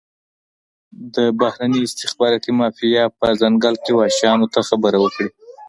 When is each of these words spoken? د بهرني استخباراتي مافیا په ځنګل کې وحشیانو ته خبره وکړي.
د 1.15 1.17
بهرني 1.39 1.79
استخباراتي 1.83 2.51
مافیا 2.59 3.03
په 3.19 3.27
ځنګل 3.41 3.75
کې 3.83 3.91
وحشیانو 3.99 4.45
ته 4.53 4.59
خبره 4.69 4.97
وکړي. 5.01 5.29